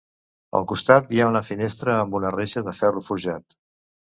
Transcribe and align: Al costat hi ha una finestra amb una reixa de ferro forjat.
Al 0.59 0.63
costat 0.71 1.13
hi 1.17 1.21
ha 1.21 1.27
una 1.33 1.43
finestra 1.51 1.99
amb 2.07 2.17
una 2.21 2.33
reixa 2.37 2.67
de 2.71 2.77
ferro 2.81 3.05
forjat. 3.11 3.61